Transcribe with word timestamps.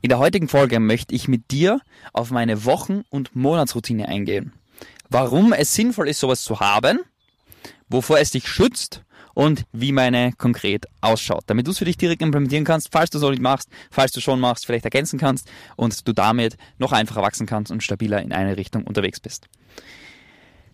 In 0.00 0.10
der 0.10 0.20
heutigen 0.20 0.46
Folge 0.46 0.78
möchte 0.78 1.12
ich 1.12 1.26
mit 1.26 1.50
dir 1.50 1.80
auf 2.12 2.30
meine 2.30 2.64
Wochen- 2.64 3.02
und 3.10 3.34
Monatsroutine 3.34 4.06
eingehen. 4.06 4.52
Warum 5.10 5.52
es 5.52 5.74
sinnvoll 5.74 6.08
ist, 6.08 6.20
sowas 6.20 6.44
zu 6.44 6.60
haben, 6.60 7.00
wovor 7.88 8.20
es 8.20 8.30
dich 8.30 8.46
schützt 8.46 9.02
und 9.34 9.64
wie 9.72 9.90
meine 9.90 10.32
konkret 10.38 10.86
ausschaut, 11.00 11.42
damit 11.48 11.66
du 11.66 11.72
es 11.72 11.78
für 11.78 11.84
dich 11.84 11.96
direkt 11.96 12.22
implementieren 12.22 12.64
kannst, 12.64 12.90
falls 12.92 13.10
du 13.10 13.18
es 13.18 13.22
noch 13.22 13.30
nicht 13.30 13.42
machst, 13.42 13.70
falls 13.90 14.12
du 14.12 14.20
schon 14.20 14.38
machst, 14.38 14.66
vielleicht 14.66 14.84
ergänzen 14.84 15.18
kannst 15.18 15.50
und 15.74 16.06
du 16.06 16.12
damit 16.12 16.56
noch 16.78 16.92
einfacher 16.92 17.22
wachsen 17.22 17.46
kannst 17.46 17.72
und 17.72 17.82
stabiler 17.82 18.22
in 18.22 18.32
eine 18.32 18.56
Richtung 18.56 18.84
unterwegs 18.84 19.18
bist. 19.18 19.48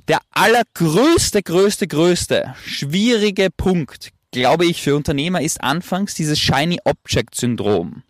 Der 0.06 0.18
allergrößte, 0.32 1.42
größte, 1.42 1.86
größte, 1.88 2.54
schwierige 2.66 3.48
Punkt, 3.50 4.10
glaube 4.32 4.66
ich, 4.66 4.82
für 4.82 4.96
Unternehmer 4.96 5.40
ist 5.40 5.62
anfangs 5.62 6.14
dieses 6.14 6.38
Shiny 6.38 6.78
Object 6.84 7.34
Syndrom. 7.34 8.02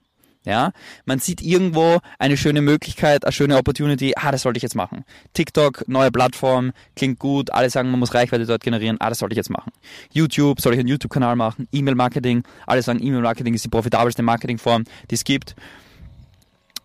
Ja, 0.45 0.73
man 1.07 1.21
sieht 1.21 1.41
irgendwo 1.41 2.01
eine 2.19 2.37
schöne 2.37 2.61
Möglichkeit, 2.61 3.25
eine 3.25 3.33
schöne 3.33 3.57
Opportunity, 3.57 4.13
ah, 4.17 4.31
das 4.31 4.43
sollte 4.43 4.59
ich 4.59 4.63
jetzt 4.63 4.75
machen. 4.75 5.05
TikTok, 5.33 5.89
neue 5.89 6.11
Plattform, 6.11 6.73
klingt 6.97 7.19
gut, 7.19 7.51
alle 7.51 7.71
sagen, 7.71 7.91
man 7.91 7.99
muss 7.99 8.13
Reichweite 8.13 8.45
dort 8.45 8.63
generieren, 8.63 8.99
ah, 9.01 9.09
das 9.09 9.21
sollte 9.21 9.33
ich 9.33 9.39
jetzt 9.39 9.49
machen. 9.49 9.73
YouTube, 10.13 10.61
soll 10.61 10.75
ich 10.75 10.81
einen 10.81 10.89
YouTube-Kanal 10.89 11.35
machen, 11.35 11.67
E-Mail-Marketing, 11.73 12.43
alle 12.67 12.83
sagen, 12.83 13.03
E-Mail-Marketing 13.03 13.55
ist 13.55 13.65
die 13.65 13.71
profitabelste 13.71 14.23
Marketingform, 14.23 14.85
die 15.11 15.15
es 15.15 15.25
gibt. 15.25 15.57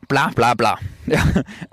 Bla 0.07 0.31
bla 0.33 0.53
bla. 0.53 0.79
Ja, 1.09 1.23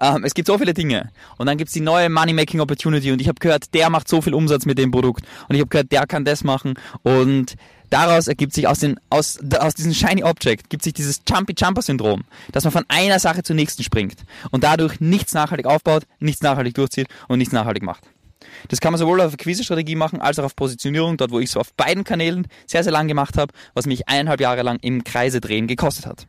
ähm, 0.01 0.25
es 0.25 0.33
gibt 0.33 0.49
so 0.49 0.57
viele 0.57 0.73
Dinge. 0.73 1.11
Und 1.37 1.47
dann 1.47 1.59
gibt 1.59 1.69
es 1.69 1.75
die 1.75 1.81
neue 1.81 2.09
Money-Making 2.09 2.61
Opportunity 2.61 3.13
und 3.13 3.21
ich 3.21 3.29
habe 3.29 3.39
gehört, 3.39 3.75
der 3.75 3.91
macht 3.91 4.09
so 4.09 4.23
viel 4.23 4.33
Umsatz 4.33 4.65
mit 4.65 4.79
dem 4.79 4.91
Produkt 4.91 5.27
und 5.49 5.55
ich 5.55 5.61
habe 5.61 5.69
gehört, 5.69 5.93
der 5.93 6.07
kann 6.07 6.25
das 6.25 6.43
machen 6.43 6.75
und 7.03 7.55
daraus 7.91 8.29
ergibt 8.29 8.53
sich 8.53 8.67
aus, 8.69 8.81
den, 8.81 8.99
aus, 9.11 9.39
aus 9.59 9.75
diesem 9.75 9.95
Shiny 9.95 10.23
Object, 10.25 10.71
gibt 10.71 10.83
sich 10.83 10.95
dieses 10.95 11.23
Jumpy-Jumper-Syndrom, 11.29 12.25
dass 12.53 12.65
man 12.65 12.73
von 12.73 12.85
einer 12.89 13.19
Sache 13.19 13.43
zur 13.43 13.57
nächsten 13.57 13.83
springt 13.83 14.25
und 14.51 14.65
dadurch 14.65 15.01
nichts 15.01 15.35
nachhaltig 15.35 15.67
aufbaut, 15.67 16.05
nichts 16.19 16.43
nachhaltig 16.43 16.75
durchzieht 16.75 17.09
und 17.29 17.39
nichts 17.39 17.53
nachhaltig 17.53 17.83
macht. 17.83 18.05
Das 18.69 18.81
kann 18.81 18.93
man 18.93 18.99
sowohl 18.99 19.21
auf 19.21 19.33
Akquise-Strategie 19.33 19.97
machen, 19.97 20.21
als 20.21 20.39
auch 20.39 20.45
auf 20.45 20.57
Positionierung, 20.57 21.17
dort 21.17 21.31
wo 21.31 21.41
ich 21.41 21.51
es 21.51 21.57
auf 21.57 21.73
beiden 21.75 22.05
Kanälen 22.05 22.47
sehr, 22.67 22.83
sehr 22.83 22.93
lang 22.93 23.09
gemacht 23.09 23.37
habe, 23.37 23.53
was 23.75 23.87
mich 23.87 24.09
eineinhalb 24.09 24.41
Jahre 24.41 24.63
lang 24.63 24.79
im 24.83 25.05
Kreise 25.05 25.41
drehen 25.41 25.67
gekostet 25.67 26.07
hat. 26.07 26.27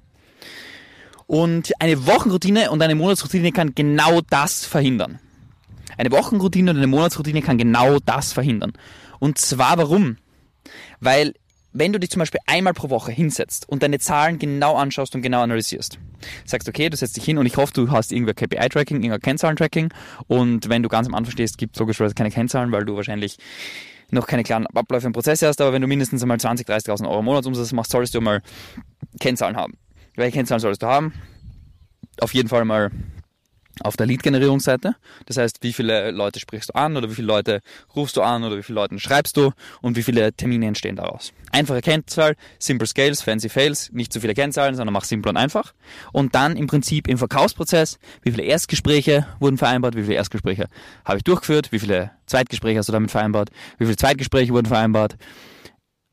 Und 1.26 1.74
eine 1.82 2.08
Wochenroutine 2.08 2.72
und 2.72 2.82
eine 2.82 2.96
Monatsroutine 2.96 3.52
kann 3.52 3.76
genau 3.76 4.22
das 4.22 4.66
verhindern. 4.66 5.20
Eine 5.98 6.12
Wochenroutine 6.12 6.72
und 6.72 6.78
eine 6.78 6.88
Monatsroutine 6.88 7.42
kann 7.42 7.58
genau 7.58 8.00
das 8.00 8.32
verhindern. 8.32 8.74
Und 9.20 9.38
zwar 9.38 9.78
warum? 9.78 10.18
Weil 11.00 11.34
wenn 11.74 11.94
du 11.94 12.00
dich 12.00 12.10
zum 12.10 12.20
Beispiel 12.20 12.40
einmal 12.46 12.74
pro 12.74 12.90
Woche 12.90 13.12
hinsetzt 13.12 13.68
und 13.70 13.84
deine 13.84 14.00
Zahlen 14.00 14.40
genau 14.40 14.76
anschaust 14.76 15.16
und 15.16 15.22
genau 15.22 15.42
analysierst, 15.42 16.00
sagst, 16.46 16.68
okay, 16.68 16.90
du 16.90 16.98
setzt 16.98 17.18
dich 17.18 17.26
hin 17.26 17.38
und 17.38 17.46
ich 17.46 17.58
hoffe, 17.58 17.74
du 17.74 17.92
hast 17.92 18.12
irgendwer 18.12 18.34
KPI-Tracking, 18.34 18.98
irgendwer 18.98 19.20
Kennzahlen-Tracking 19.20 19.94
und 20.28 20.70
wenn 20.70 20.84
du 20.84 20.90
ganz 20.90 21.08
am 21.08 21.16
Anfang 21.16 21.32
stehst, 21.32 21.58
gibt 21.58 21.76
es 21.76 21.80
logischerweise 21.80 22.16
keine 22.16 22.32
Kennzahlen, 22.32 22.72
weil 22.72 22.86
du 22.86 22.96
wahrscheinlich 22.96 23.38
noch 24.10 24.26
keine 24.26 24.44
klaren 24.44 24.68
Abläufe 24.68 25.08
und 25.08 25.14
Prozesse 25.14 25.48
hast, 25.48 25.60
aber 25.62 25.74
wenn 25.74 25.82
du 25.82 25.88
mindestens 25.88 26.22
einmal 26.22 26.38
20.000, 26.38 26.66
30.000 26.68 27.10
Euro 27.10 27.22
Monatsumsatz 27.22 27.74
machst, 27.74 27.92
solltest 27.92 28.16
du 28.16 28.22
mal 28.22 28.42
Kennzahlen 29.20 29.58
haben. 29.58 29.74
Welche 30.16 30.38
Kennzahlen 30.38 30.62
solltest 30.62 30.82
du 30.82 30.88
haben? 30.88 31.14
Auf 32.20 32.34
jeden 32.34 32.50
Fall 32.50 32.66
mal 32.66 32.92
auf 33.82 33.98
der 33.98 34.06
Lead-Generierungsseite. 34.06 34.96
Das 35.26 35.38
heißt, 35.38 35.58
wie 35.62 35.74
viele 35.74 36.12
Leute 36.12 36.40
sprichst 36.40 36.70
du 36.70 36.76
an 36.76 36.98
oder 36.98 37.10
wie 37.10 37.16
viele 37.16 37.28
Leute 37.28 37.62
rufst 37.96 38.18
du 38.18 38.22
an 38.22 38.44
oder 38.44 38.58
wie 38.58 38.64
viele 38.64 38.76
Leuten 38.76 39.00
schreibst 39.00 39.38
du 39.38 39.52
und 39.82 39.96
wie 39.96 40.04
viele 40.04 40.34
Termine 40.34 40.68
entstehen 40.68 40.96
daraus. 40.96 41.34
Einfache 41.52 41.82
Kennzahl, 41.82 42.36
Simple 42.60 42.88
Scales, 42.88 43.22
Fancy 43.22 43.50
Fails, 43.50 43.92
nicht 43.92 44.12
zu 44.14 44.20
viele 44.20 44.34
Kennzahlen, 44.34 44.76
sondern 44.76 44.94
mach 44.94 45.06
simpel 45.06 45.30
und 45.30 45.38
einfach. 45.38 45.74
Und 46.12 46.36
dann 46.36 46.56
im 46.56 46.68
Prinzip 46.68 47.08
im 47.08 47.18
Verkaufsprozess, 47.18 48.00
wie 48.24 48.32
viele 48.32 48.44
Erstgespräche 48.44 49.28
wurden 49.40 49.58
vereinbart, 49.58 49.96
wie 49.96 50.04
viele 50.04 50.16
Erstgespräche 50.16 50.68
habe 51.06 51.18
ich 51.18 51.24
durchgeführt, 51.24 51.72
wie 51.72 51.80
viele 51.80 52.12
Zweitgespräche 52.26 52.80
hast 52.80 52.90
du 52.90 52.94
damit 52.94 53.12
vereinbart, 53.12 53.50
wie 53.78 53.86
viele 53.86 53.98
Zweitgespräche 53.98 54.54
wurden 54.54 54.68
vereinbart, 54.68 55.18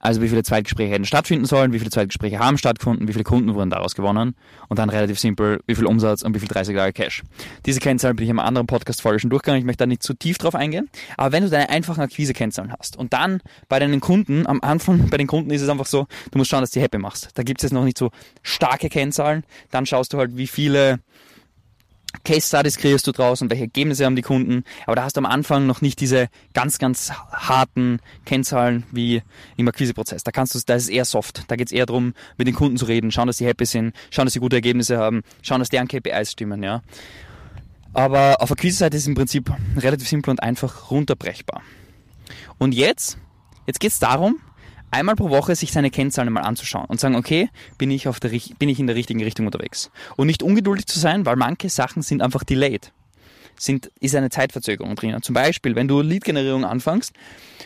also 0.04 0.20
wie 0.20 0.28
viele 0.28 0.42
Zweitgespräche 0.42 0.92
hätten 0.92 1.06
stattfinden 1.06 1.47
sollen, 1.47 1.72
wie 1.72 1.78
viele 1.78 1.91
Zweitgespräche 1.91 2.38
haben 2.38 2.59
stattgefunden, 2.59 3.09
wie 3.09 3.12
viele 3.12 3.25
Kunden 3.25 3.54
wurden 3.54 3.70
daraus 3.70 3.94
gewonnen 3.94 4.37
und 4.69 4.78
dann 4.78 4.91
relativ 4.91 5.19
simpel, 5.19 5.60
wie 5.66 5.75
viel 5.75 5.87
Umsatz 5.87 6.20
und 6.22 6.34
wie 6.34 6.41
viel 6.41 6.48
30 6.48 6.76
Tage 6.76 6.92
Cash. 6.92 7.22
Diese 7.65 7.81
Kennzahlen 7.81 8.14
bin 8.14 8.25
ich 8.25 8.31
einem 8.31 8.38
anderen 8.38 8.66
Podcast-Folge 8.66 9.19
schon 9.19 9.31
durchgegangen, 9.31 9.60
ich 9.60 9.64
möchte 9.64 9.84
da 9.84 9.87
nicht 9.87 10.03
zu 10.03 10.12
tief 10.12 10.37
drauf 10.37 10.54
eingehen, 10.54 10.91
aber 11.16 11.32
wenn 11.32 11.43
du 11.43 11.48
deine 11.48 11.70
einfachen 11.70 12.03
Akquise-Kennzahlen 12.03 12.70
hast 12.78 12.98
und 12.98 13.14
dann 13.14 13.41
bei 13.69 13.78
deinen 13.78 14.00
Kunden, 14.00 14.47
am 14.47 14.60
Anfang 14.60 15.09
bei 15.09 15.16
den 15.16 15.26
Kunden 15.26 15.50
ist 15.50 15.62
es 15.62 15.70
einfach 15.70 15.87
so, 15.87 16.06
du 16.31 16.38
musst 16.38 16.50
schauen, 16.50 16.60
dass 16.60 16.70
du 16.70 16.81
happy 16.81 16.98
machst. 16.98 17.31
Da 17.34 17.43
gibt 17.43 17.60
es 17.60 17.62
jetzt 17.62 17.72
noch 17.72 17.84
nicht 17.84 17.97
so 17.97 18.10
starke 18.43 18.91
Kennzahlen, 18.91 19.43
dann 19.70 19.87
schaust 19.87 20.12
du 20.12 20.19
halt, 20.19 20.37
wie 20.37 20.47
viele 20.47 21.00
Case 22.25 22.47
Studies 22.47 22.76
kreierst 22.76 23.06
du 23.06 23.12
draus 23.12 23.42
und 23.42 23.50
welche 23.50 23.64
Ergebnisse 23.64 24.04
haben 24.04 24.16
die 24.16 24.22
Kunden. 24.22 24.64
Aber 24.86 24.97
da 24.97 25.04
hast 25.04 25.16
du 25.16 25.20
am 25.20 25.26
Anfang 25.26 25.66
noch 25.66 25.80
nicht 25.80 26.00
diese 26.00 26.28
ganz, 26.52 26.78
ganz 26.78 27.10
harten 27.10 28.00
Kennzahlen 28.25 28.84
wie 28.92 29.22
im 29.56 29.69
Akquiseprozess. 29.69 30.22
Da 30.22 30.30
kannst 30.30 30.54
du, 30.54 30.60
da 30.64 30.75
ist 30.75 30.84
es 30.84 30.88
eher 30.88 31.04
soft. 31.04 31.44
Da 31.48 31.56
geht 31.56 31.69
es 31.69 31.72
eher 31.72 31.86
darum, 31.86 32.14
mit 32.36 32.47
den 32.47 32.54
Kunden 32.54 32.76
zu 32.76 32.84
reden, 32.84 33.10
schauen, 33.10 33.26
dass 33.26 33.38
sie 33.38 33.47
happy 33.47 33.66
sind, 33.66 33.94
schauen, 34.10 34.26
dass 34.26 34.34
sie 34.34 34.41
gute 34.41 34.56
Ergebnisse 34.56 34.98
haben, 34.98 35.22
schauen, 35.42 35.58
dass 35.58 35.69
deren 35.69 35.88
KPIs 35.88 36.32
stimmen, 36.32 36.62
ja. 36.62 36.82
Aber 37.92 38.41
auf 38.41 38.50
Akquise-Seite 38.50 38.96
ist 38.96 39.04
es 39.04 39.06
im 39.06 39.14
Prinzip 39.14 39.52
relativ 39.76 40.08
simpel 40.08 40.31
und 40.31 40.42
einfach 40.42 40.91
runterbrechbar. 40.91 41.62
Und 42.58 42.75
jetzt, 42.75 43.19
jetzt 43.66 43.81
geht 43.81 43.92
es 43.92 43.98
darum, 43.98 44.41
einmal 44.94 45.16
pro 45.16 45.28
Woche 45.28 45.56
sich 45.56 45.72
seine 45.72 45.91
Kennzahlen 45.91 46.32
mal 46.32 46.43
anzuschauen 46.43 46.87
und 46.87 47.00
sagen, 47.00 47.16
okay, 47.16 47.50
bin 47.78 47.91
ich, 47.91 48.06
auf 48.06 48.21
der, 48.21 48.31
bin 48.31 48.69
ich 48.69 48.78
in 48.78 48.87
der 48.87 48.97
richtigen 48.97 49.22
Richtung 49.22 49.47
unterwegs. 49.47 49.91
Und 50.16 50.28
nicht 50.28 50.43
ungeduldig 50.43 50.87
zu 50.87 50.99
sein, 50.99 51.27
weil 51.27 51.37
manche 51.37 51.69
Sachen 51.69 52.03
sind 52.03 52.22
einfach 52.22 52.44
delayed. 52.44 52.93
Sind, 53.56 53.91
ist 54.00 54.16
eine 54.16 54.31
Zeitverzögerung 54.31 54.97
drin. 54.97 55.16
Zum 55.22 55.34
Beispiel, 55.34 55.77
wenn 55.77 55.87
du 55.87 56.00
Lead-Generierung 56.00 56.65
anfängst 56.65 57.12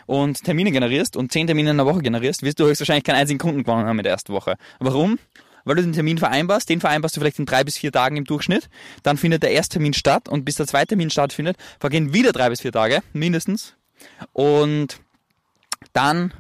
und 0.07 0.43
Termine 0.43 0.71
generierst 0.71 1.17
und 1.17 1.33
zehn 1.33 1.47
Termine 1.47 1.71
in 1.71 1.77
der 1.77 1.87
Woche 1.87 2.01
generierst, 2.01 2.43
wirst 2.43 2.61
du 2.61 2.67
höchstwahrscheinlich 2.67 3.05
keinen 3.05 3.17
einzigen 3.17 3.39
Kunden 3.39 3.63
gewonnen 3.63 3.87
haben 3.87 3.99
in 3.99 4.03
der 4.03 4.13
ersten 4.13 4.33
Woche. 4.33 4.57
Warum? 4.81 5.19
Weil 5.65 5.77
du 5.77 5.83
den 5.83 5.93
Termin 5.93 6.19
vereinbarst, 6.19 6.69
den 6.69 6.81
vereinbarst 6.81 7.17
du 7.17 7.21
vielleicht 7.21 7.39
in 7.39 7.47
drei 7.47 7.65
bis 7.65 7.79
vier 7.79 7.93
Tagen 7.93 8.17
im 8.17 8.25
Durchschnitt, 8.25 8.69
dann 9.03 9.17
findet 9.17 9.43
der 9.43 9.51
erste 9.51 9.75
Termin 9.75 9.93
statt 9.93 10.29
und 10.29 10.45
bis 10.45 10.57
der 10.57 10.67
zweite 10.67 10.89
Termin 10.89 11.11
stattfindet, 11.11 11.57
vergehen 11.81 12.13
wieder 12.13 12.33
drei 12.33 12.49
bis 12.51 12.61
vier 12.61 12.73
Tage, 12.73 13.03
mindestens. 13.13 13.75
Und 14.33 15.01
dann 15.93 16.33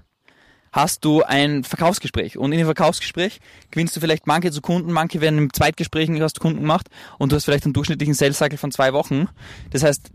hast 0.73 1.05
du 1.05 1.23
ein 1.23 1.65
Verkaufsgespräch. 1.65 2.39
Und 2.39 2.53
in 2.53 2.59
dem 2.59 2.67
Verkaufsgespräch 2.67 3.41
gewinnst 3.71 3.97
du 3.97 4.01
vielleicht 4.01 4.27
manche 4.27 4.51
zu 4.51 4.61
Kunden, 4.61 4.93
manche 4.93 5.21
werden 5.21 5.39
im 5.39 5.53
Zweitgespräch 5.53 6.09
hast 6.21 6.39
du 6.39 6.41
Kunden 6.41 6.61
gemacht 6.61 6.89
und 7.19 7.33
du 7.33 7.37
hast 7.37 7.45
vielleicht 7.45 7.65
einen 7.65 7.75
durchschnittlichen 7.75 8.15
Sales 8.15 8.39
Cycle 8.39 8.59
von 8.59 8.73
zwei 8.73 8.93
Wochen. 8.93 9.29
Das 9.71 9.83
heißt, 9.83 10.11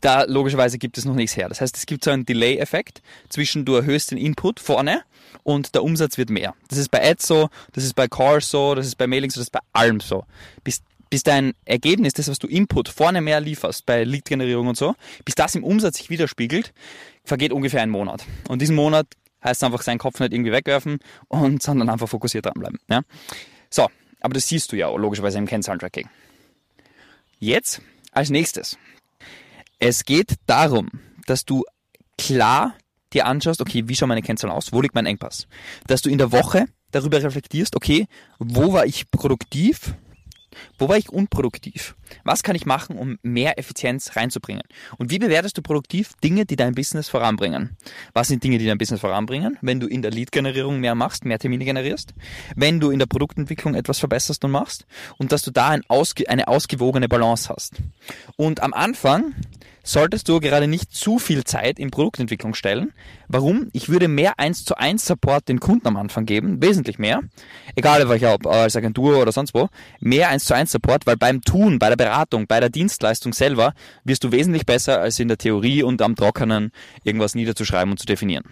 da 0.00 0.24
logischerweise 0.24 0.78
gibt 0.78 0.98
es 0.98 1.04
noch 1.04 1.14
nichts 1.14 1.36
her. 1.36 1.48
Das 1.48 1.60
heißt, 1.60 1.76
es 1.76 1.86
gibt 1.86 2.04
so 2.04 2.10
einen 2.10 2.24
Delay-Effekt 2.24 3.02
zwischen 3.28 3.64
du 3.64 3.74
erhöhst 3.74 4.10
den 4.10 4.18
Input 4.18 4.60
vorne 4.60 5.02
und 5.42 5.74
der 5.74 5.82
Umsatz 5.82 6.18
wird 6.18 6.30
mehr. 6.30 6.54
Das 6.68 6.78
ist 6.78 6.90
bei 6.90 7.02
Ads 7.02 7.26
so, 7.26 7.48
das 7.72 7.84
ist 7.84 7.94
bei 7.94 8.08
Calls 8.08 8.50
so, 8.50 8.74
das 8.74 8.86
ist 8.86 8.96
bei 8.96 9.06
Mailings 9.06 9.34
so, 9.34 9.40
das 9.40 9.46
ist 9.46 9.52
bei 9.52 9.60
allem 9.72 10.00
so. 10.00 10.24
Bis, 10.64 10.82
bis 11.10 11.22
dein 11.22 11.54
Ergebnis, 11.64 12.12
das 12.12 12.28
was 12.28 12.38
du 12.38 12.46
Input 12.46 12.88
vorne 12.88 13.20
mehr 13.20 13.40
lieferst 13.40 13.84
bei 13.86 14.04
Lead-Generierung 14.04 14.68
und 14.68 14.76
so, 14.76 14.94
bis 15.24 15.34
das 15.34 15.54
im 15.54 15.64
Umsatz 15.64 15.98
sich 15.98 16.10
widerspiegelt, 16.10 16.72
vergeht 17.24 17.52
ungefähr 17.52 17.82
ein 17.82 17.90
Monat. 17.90 18.24
Und 18.48 18.62
diesen 18.62 18.76
Monat 18.76 19.06
Heißt 19.42 19.62
einfach 19.62 19.82
seinen 19.82 19.98
Kopf 19.98 20.18
nicht 20.20 20.32
irgendwie 20.32 20.52
wegwerfen 20.52 20.98
und 21.28 21.62
sondern 21.62 21.88
einfach 21.88 22.08
fokussiert 22.08 22.46
dranbleiben. 22.46 22.78
Ja? 22.90 23.02
So, 23.70 23.88
aber 24.20 24.34
das 24.34 24.48
siehst 24.48 24.72
du 24.72 24.76
ja 24.76 24.88
logischerweise 24.90 25.38
im 25.38 25.46
Kennzahlen-Tracking. 25.46 26.08
Jetzt 27.38 27.82
als 28.12 28.30
nächstes. 28.30 28.76
Es 29.78 30.04
geht 30.04 30.34
darum, 30.46 30.90
dass 31.26 31.44
du 31.44 31.64
klar 32.16 32.74
dir 33.12 33.26
anschaust, 33.26 33.60
okay, 33.60 33.84
wie 33.86 33.94
schauen 33.94 34.08
meine 34.08 34.22
Kennzahlen 34.22 34.52
aus? 34.52 34.72
Wo 34.72 34.82
liegt 34.82 34.94
mein 34.94 35.06
Engpass? 35.06 35.46
Dass 35.86 36.02
du 36.02 36.10
in 36.10 36.18
der 36.18 36.32
Woche 36.32 36.66
darüber 36.90 37.22
reflektierst, 37.22 37.76
okay, 37.76 38.06
wo 38.38 38.72
war 38.72 38.86
ich 38.86 39.10
produktiv? 39.10 39.94
Wo 40.78 40.88
war 40.88 40.96
ich 40.96 41.10
unproduktiv? 41.10 41.96
Was 42.24 42.42
kann 42.42 42.56
ich 42.56 42.66
machen, 42.66 42.96
um 42.96 43.18
mehr 43.22 43.58
Effizienz 43.58 44.16
reinzubringen? 44.16 44.62
Und 44.96 45.10
wie 45.10 45.18
bewertest 45.18 45.58
du 45.58 45.62
produktiv 45.62 46.12
Dinge, 46.22 46.46
die 46.46 46.56
dein 46.56 46.74
Business 46.74 47.08
voranbringen? 47.08 47.76
Was 48.14 48.28
sind 48.28 48.42
Dinge, 48.42 48.58
die 48.58 48.66
dein 48.66 48.78
Business 48.78 49.00
voranbringen? 49.00 49.58
Wenn 49.60 49.80
du 49.80 49.86
in 49.86 50.02
der 50.02 50.10
Lead-Generierung 50.10 50.80
mehr 50.80 50.94
machst, 50.94 51.24
mehr 51.24 51.38
Termine 51.38 51.64
generierst, 51.64 52.14
wenn 52.56 52.80
du 52.80 52.90
in 52.90 52.98
der 52.98 53.06
Produktentwicklung 53.06 53.74
etwas 53.74 53.98
verbesserst 53.98 54.44
und 54.44 54.50
machst 54.50 54.86
und 55.18 55.32
dass 55.32 55.42
du 55.42 55.50
da 55.50 55.68
ein 55.68 55.82
ausge 55.88 56.28
eine 56.28 56.48
ausgewogene 56.48 57.08
Balance 57.08 57.48
hast. 57.48 57.74
Und 58.36 58.60
am 58.62 58.72
Anfang 58.72 59.34
solltest 59.88 60.28
du 60.28 60.38
gerade 60.38 60.68
nicht 60.68 60.94
zu 60.94 61.18
viel 61.18 61.44
Zeit 61.44 61.78
in 61.78 61.90
Produktentwicklung 61.90 62.54
stellen. 62.54 62.92
Warum? 63.26 63.70
Ich 63.72 63.88
würde 63.88 64.06
mehr 64.06 64.38
1 64.38 64.64
zu 64.64 64.76
1 64.76 65.04
Support 65.04 65.48
den 65.48 65.60
Kunden 65.60 65.88
am 65.88 65.96
Anfang 65.96 66.26
geben, 66.26 66.62
wesentlich 66.62 66.98
mehr. 66.98 67.22
Egal 67.74 68.04
ob 68.06 68.46
als 68.46 68.76
Agentur 68.76 69.18
oder 69.18 69.32
sonst 69.32 69.54
wo. 69.54 69.68
Mehr 70.00 70.28
1 70.28 70.44
zu 70.44 70.54
1 70.54 70.72
Support, 70.72 71.06
weil 71.06 71.16
beim 71.16 71.40
Tun, 71.40 71.78
bei 71.78 71.88
der 71.88 71.96
Beratung, 71.96 72.46
bei 72.46 72.60
der 72.60 72.68
Dienstleistung 72.68 73.32
selber 73.32 73.72
wirst 74.04 74.24
du 74.24 74.32
wesentlich 74.32 74.66
besser 74.66 75.00
als 75.00 75.18
in 75.18 75.28
der 75.28 75.38
Theorie 75.38 75.82
und 75.82 76.02
am 76.02 76.16
Trockenen 76.16 76.70
irgendwas 77.04 77.34
niederzuschreiben 77.34 77.90
und 77.90 77.98
zu 77.98 78.06
definieren. 78.06 78.44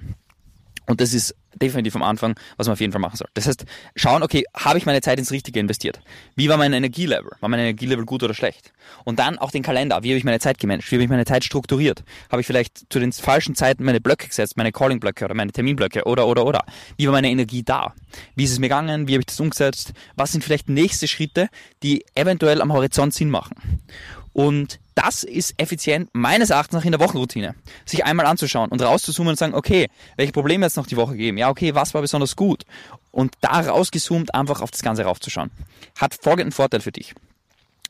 Und 0.87 1.01
das 1.01 1.13
ist 1.13 1.35
definitiv 1.55 1.97
am 1.97 2.03
Anfang, 2.03 2.39
was 2.57 2.67
man 2.67 2.75
auf 2.75 2.81
jeden 2.81 2.93
Fall 2.93 3.01
machen 3.01 3.17
soll. 3.17 3.29
Das 3.35 3.47
heißt, 3.47 3.65
schauen, 3.95 4.23
okay, 4.23 4.45
habe 4.55 4.79
ich 4.79 4.87
meine 4.87 5.01
Zeit 5.01 5.19
ins 5.19 5.31
Richtige 5.31 5.59
investiert? 5.59 6.01
Wie 6.35 6.49
war 6.49 6.57
mein 6.57 6.73
Energielevel? 6.73 7.33
War 7.41 7.49
mein 7.49 7.61
Energielevel 7.61 8.05
gut 8.05 8.23
oder 8.23 8.35
schlecht? 8.35 8.73
Und 9.05 9.19
dann 9.19 9.39
auch 9.39 9.51
den 9.51 9.63
Kalender. 9.63 10.03
Wie 10.03 10.11
habe 10.11 10.19
ich 10.19 10.25
meine 10.25 10.39
Zeit 10.39 10.59
gemanagt? 10.59 10.91
Wie 10.91 10.97
habe 10.97 11.05
ich 11.05 11.11
meine 11.11 11.25
Zeit 11.25 11.45
strukturiert? 11.45 12.05
Habe 12.31 12.41
ich 12.41 12.47
vielleicht 12.47 12.93
zu 12.93 12.99
den 12.99 13.13
falschen 13.13 13.55
Zeiten 13.55 13.85
meine 13.85 14.01
Blöcke 14.01 14.29
gesetzt, 14.29 14.57
meine 14.57 14.73
Calling-Blöcke 14.73 15.25
oder 15.25 15.35
meine 15.35 15.53
Terminblöcke 15.53 16.05
oder, 16.05 16.27
oder, 16.27 16.47
oder? 16.47 16.65
Wie 16.97 17.07
war 17.07 17.13
meine 17.13 17.31
Energie 17.31 17.63
da? 17.63 17.95
Wie 18.35 18.45
ist 18.45 18.53
es 18.53 18.59
mir 18.59 18.69
gegangen? 18.69 19.09
Wie 19.09 19.13
habe 19.13 19.21
ich 19.21 19.27
das 19.27 19.41
umgesetzt? 19.41 19.93
Was 20.15 20.33
sind 20.33 20.45
vielleicht 20.45 20.69
nächste 20.69 21.09
Schritte, 21.09 21.49
die 21.83 22.05
eventuell 22.15 22.61
am 22.61 22.73
Horizont 22.73 23.15
Sinn 23.15 23.31
machen? 23.31 23.81
Und 24.37 24.81
das 24.95 25.25
ist 25.25 25.55
effizient 25.57 26.11
meines 26.13 26.51
Erachtens 26.51 26.75
nach 26.75 26.85
in 26.85 26.93
der 26.93 27.01
Wochenroutine. 27.01 27.55
Sich 27.87 28.05
einmal 28.05 28.27
anzuschauen 28.27 28.69
und 28.71 28.83
rauszuzoomen 28.83 29.31
und 29.31 29.39
sagen, 29.39 29.55
okay, 29.55 29.89
welche 30.17 30.33
Probleme 30.33 30.67
jetzt 30.67 30.77
noch 30.77 30.87
die 30.87 30.99
Woche 30.99 31.17
geben? 31.17 31.39
Ja, 31.39 31.49
okay, 31.49 31.75
was 31.75 31.95
war 31.95 32.03
besonders 32.03 32.37
gut? 32.37 32.65
Und 33.13 33.33
da 33.41 33.61
rausgezoomt 33.61 34.35
einfach 34.35 34.61
auf 34.61 34.71
das 34.71 34.83
Ganze 34.83 35.05
raufzuschauen. 35.05 35.51
Hat 35.99 36.19
folgenden 36.21 36.53
Vorteil 36.53 36.81
für 36.81 36.93
dich. 36.93 37.15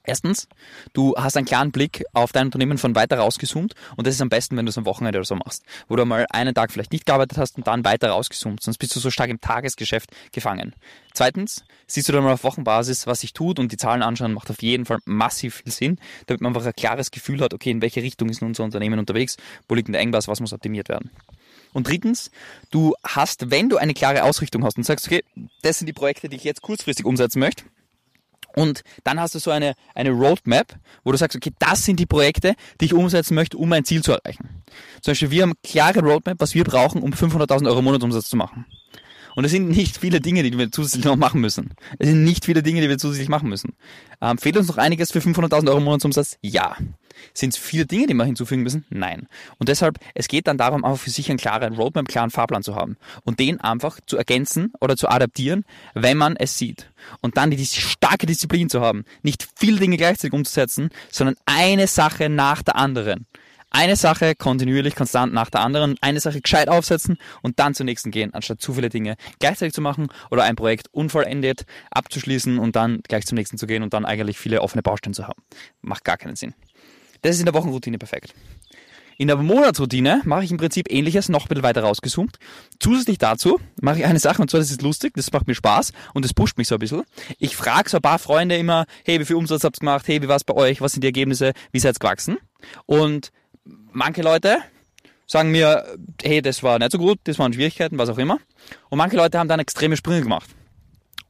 Erstens, 0.06 0.48
du 0.92 1.14
hast 1.16 1.36
einen 1.36 1.46
klaren 1.46 1.72
Blick 1.72 2.04
auf 2.12 2.32
dein 2.32 2.46
Unternehmen 2.46 2.78
von 2.78 2.94
weiter 2.94 3.18
rausgezoomt 3.18 3.74
und 3.96 4.06
das 4.06 4.14
ist 4.14 4.20
am 4.20 4.28
besten, 4.28 4.56
wenn 4.56 4.64
du 4.64 4.70
es 4.70 4.78
am 4.78 4.86
Wochenende 4.86 5.18
oder 5.18 5.26
so 5.26 5.34
machst, 5.34 5.64
wo 5.88 5.96
du 5.96 6.04
mal 6.04 6.26
einen 6.30 6.54
Tag 6.54 6.70
vielleicht 6.70 6.92
nicht 6.92 7.06
gearbeitet 7.06 7.38
hast 7.38 7.56
und 7.56 7.66
dann 7.66 7.84
weiter 7.84 8.10
rausgezoomt, 8.10 8.62
sonst 8.62 8.78
bist 8.78 8.94
du 8.94 9.00
so 9.00 9.10
stark 9.10 9.30
im 9.30 9.40
Tagesgeschäft 9.40 10.10
gefangen. 10.30 10.74
Zweitens, 11.12 11.64
siehst 11.88 12.08
du 12.08 12.12
dann 12.12 12.22
mal 12.22 12.34
auf 12.34 12.44
Wochenbasis, 12.44 13.06
was 13.08 13.20
sich 13.20 13.32
tut 13.32 13.58
und 13.58 13.72
die 13.72 13.76
Zahlen 13.76 14.02
anschauen 14.02 14.32
macht 14.32 14.50
auf 14.50 14.62
jeden 14.62 14.84
Fall 14.84 14.98
massiv 15.04 15.56
viel 15.56 15.72
Sinn, 15.72 15.98
damit 16.26 16.40
man 16.40 16.54
einfach 16.54 16.66
ein 16.66 16.74
klares 16.74 17.10
Gefühl 17.10 17.40
hat, 17.40 17.52
okay, 17.52 17.70
in 17.70 17.82
welche 17.82 18.02
Richtung 18.02 18.28
ist 18.28 18.42
unser 18.42 18.62
Unternehmen 18.62 18.98
unterwegs, 18.98 19.36
wo 19.68 19.74
liegt 19.74 19.88
der 19.88 20.00
Engpass, 20.00 20.28
was 20.28 20.40
muss 20.40 20.52
optimiert 20.52 20.88
werden. 20.88 21.10
Und 21.72 21.88
drittens, 21.88 22.30
du 22.70 22.94
hast, 23.04 23.50
wenn 23.50 23.68
du 23.68 23.76
eine 23.76 23.92
klare 23.92 24.22
Ausrichtung 24.22 24.64
hast 24.64 24.76
und 24.76 24.84
sagst, 24.84 25.06
okay, 25.06 25.24
das 25.62 25.78
sind 25.78 25.86
die 25.86 25.92
Projekte, 25.92 26.28
die 26.28 26.36
ich 26.36 26.44
jetzt 26.44 26.62
kurzfristig 26.62 27.04
umsetzen 27.04 27.40
möchte, 27.40 27.64
und 28.56 28.82
dann 29.04 29.20
hast 29.20 29.34
du 29.34 29.38
so 29.38 29.50
eine, 29.50 29.74
eine 29.94 30.10
Roadmap, 30.10 30.74
wo 31.04 31.12
du 31.12 31.18
sagst, 31.18 31.36
okay, 31.36 31.52
das 31.58 31.84
sind 31.84 32.00
die 32.00 32.06
Projekte, 32.06 32.54
die 32.80 32.86
ich 32.86 32.94
umsetzen 32.94 33.34
möchte, 33.34 33.58
um 33.58 33.68
mein 33.68 33.84
Ziel 33.84 34.02
zu 34.02 34.12
erreichen. 34.12 34.62
Zum 35.02 35.12
Beispiel, 35.12 35.30
wir 35.30 35.42
haben 35.42 35.52
klare 35.62 36.00
Roadmap, 36.00 36.40
was 36.40 36.54
wir 36.54 36.64
brauchen, 36.64 37.02
um 37.02 37.12
500.000 37.12 37.68
Euro 37.68 37.82
Monatsumsatz 37.82 38.28
zu 38.28 38.36
machen. 38.36 38.66
Und 39.36 39.44
es 39.44 39.50
sind 39.50 39.68
nicht 39.68 39.98
viele 39.98 40.20
Dinge, 40.20 40.42
die 40.42 40.56
wir 40.56 40.72
zusätzlich 40.72 41.04
noch 41.04 41.16
machen 41.16 41.42
müssen. 41.42 41.74
Es 41.98 42.08
sind 42.08 42.24
nicht 42.24 42.46
viele 42.46 42.62
Dinge, 42.62 42.80
die 42.80 42.88
wir 42.88 42.96
zusätzlich 42.96 43.28
machen 43.28 43.50
müssen. 43.50 43.74
Ähm, 44.22 44.38
fehlt 44.38 44.56
uns 44.56 44.68
noch 44.68 44.78
einiges 44.78 45.12
für 45.12 45.18
500.000 45.18 45.68
Euro 45.68 45.80
Monatsumsatz? 45.80 46.38
Ja. 46.40 46.76
Sind 47.34 47.54
es 47.54 47.58
viele 47.58 47.84
Dinge, 47.84 48.06
die 48.06 48.14
wir 48.14 48.24
hinzufügen 48.24 48.62
müssen? 48.62 48.86
Nein. 48.88 49.28
Und 49.58 49.68
deshalb, 49.68 49.98
es 50.14 50.28
geht 50.28 50.46
dann 50.46 50.56
darum, 50.56 50.84
einfach 50.84 50.98
für 50.98 51.10
sich 51.10 51.28
einen 51.28 51.38
klaren 51.38 51.74
Roadmap, 51.74 52.00
einen 52.00 52.06
klaren 52.06 52.30
Fahrplan 52.30 52.62
zu 52.62 52.74
haben 52.74 52.96
und 53.24 53.38
den 53.38 53.60
einfach 53.60 54.00
zu 54.06 54.16
ergänzen 54.16 54.72
oder 54.80 54.96
zu 54.96 55.08
adaptieren, 55.08 55.64
wenn 55.92 56.16
man 56.16 56.36
es 56.36 56.56
sieht. 56.56 56.90
Und 57.20 57.36
dann 57.36 57.50
die 57.50 57.66
starke 57.66 58.26
Disziplin 58.26 58.70
zu 58.70 58.80
haben, 58.80 59.04
nicht 59.22 59.46
viele 59.54 59.78
Dinge 59.78 59.98
gleichzeitig 59.98 60.32
umzusetzen, 60.32 60.88
sondern 61.10 61.36
eine 61.44 61.86
Sache 61.86 62.30
nach 62.30 62.62
der 62.62 62.76
anderen 62.76 63.26
eine 63.76 63.94
Sache 63.94 64.34
kontinuierlich, 64.34 64.94
konstant 64.94 65.34
nach 65.34 65.50
der 65.50 65.60
anderen, 65.60 65.96
eine 66.00 66.18
Sache 66.18 66.40
gescheit 66.40 66.70
aufsetzen 66.70 67.18
und 67.42 67.60
dann 67.60 67.74
zur 67.74 67.84
nächsten 67.84 68.10
gehen, 68.10 68.32
anstatt 68.32 68.62
zu 68.62 68.72
viele 68.72 68.88
Dinge 68.88 69.16
gleichzeitig 69.38 69.74
zu 69.74 69.82
machen 69.82 70.08
oder 70.30 70.44
ein 70.44 70.56
Projekt 70.56 70.88
unvollendet 70.92 71.66
abzuschließen 71.90 72.58
und 72.58 72.74
dann 72.74 73.02
gleich 73.06 73.26
zum 73.26 73.36
nächsten 73.36 73.58
zu 73.58 73.66
gehen 73.66 73.82
und 73.82 73.92
dann 73.92 74.06
eigentlich 74.06 74.38
viele 74.38 74.62
offene 74.62 74.82
Baustellen 74.82 75.12
zu 75.12 75.28
haben. 75.28 75.42
Macht 75.82 76.04
gar 76.04 76.16
keinen 76.16 76.36
Sinn. 76.36 76.54
Das 77.20 77.34
ist 77.34 77.40
in 77.40 77.44
der 77.44 77.52
Wochenroutine 77.52 77.98
perfekt. 77.98 78.34
In 79.18 79.28
der 79.28 79.36
Monatsroutine 79.36 80.22
mache 80.24 80.44
ich 80.44 80.50
im 80.50 80.56
Prinzip 80.56 80.90
ähnliches, 80.90 81.28
noch 81.28 81.44
ein 81.44 81.48
bisschen 81.48 81.62
weiter 81.62 81.82
rausgezoomt. 81.82 82.38
Zusätzlich 82.80 83.18
dazu 83.18 83.60
mache 83.80 83.98
ich 83.98 84.04
eine 84.06 84.18
Sache, 84.18 84.40
und 84.40 84.50
zwar, 84.50 84.60
das 84.60 84.70
ist 84.70 84.80
lustig, 84.80 85.12
das 85.16 85.32
macht 85.32 85.46
mir 85.46 85.54
Spaß 85.54 85.92
und 86.14 86.24
das 86.24 86.32
pusht 86.32 86.56
mich 86.56 86.68
so 86.68 86.76
ein 86.76 86.78
bisschen. 86.78 87.02
Ich 87.38 87.56
frage 87.56 87.90
so 87.90 87.98
ein 87.98 88.02
paar 88.02 88.18
Freunde 88.18 88.56
immer, 88.56 88.86
hey, 89.04 89.20
wie 89.20 89.24
viel 89.26 89.36
Umsatz 89.36 89.64
habt 89.64 89.76
ihr 89.76 89.80
gemacht? 89.80 90.08
Hey, 90.08 90.22
wie 90.22 90.28
war 90.28 90.36
es 90.36 90.44
bei 90.44 90.54
euch? 90.54 90.80
Was 90.80 90.92
sind 90.92 91.02
die 91.02 91.08
Ergebnisse? 91.08 91.52
Wie 91.72 91.78
seid 91.78 91.96
ihr 91.96 91.98
gewachsen? 91.98 92.38
Und 92.84 93.32
manche 93.92 94.22
Leute 94.22 94.58
sagen 95.26 95.50
mir, 95.50 95.84
hey, 96.22 96.40
das 96.40 96.62
war 96.62 96.78
nicht 96.78 96.92
so 96.92 96.98
gut, 96.98 97.18
das 97.24 97.38
waren 97.38 97.52
Schwierigkeiten, 97.52 97.98
was 97.98 98.08
auch 98.08 98.18
immer. 98.18 98.38
Und 98.88 98.98
manche 98.98 99.16
Leute 99.16 99.38
haben 99.38 99.48
dann 99.48 99.60
extreme 99.60 99.96
Sprünge 99.96 100.22
gemacht. 100.22 100.50